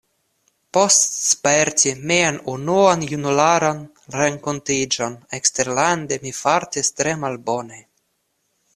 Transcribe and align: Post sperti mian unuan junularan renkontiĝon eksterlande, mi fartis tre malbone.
Post 0.77 1.17
sperti 1.25 1.93
mian 2.11 2.39
unuan 2.55 3.05
junularan 3.13 3.85
renkontiĝon 4.17 5.21
eksterlande, 5.41 6.21
mi 6.27 6.37
fartis 6.43 6.95
tre 7.01 7.19
malbone. 7.27 7.83